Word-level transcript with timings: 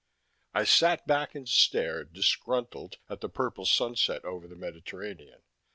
I 0.55 0.63
sat 0.63 1.05
back 1.05 1.35
and 1.35 1.47
stared, 1.47 2.11
disgruntled, 2.13 2.97
at 3.07 3.21
the 3.21 3.29
purple 3.29 3.67
sunset 3.67 4.25
over 4.25 4.47
the 4.47 4.55
Mediterranean. 4.55 5.43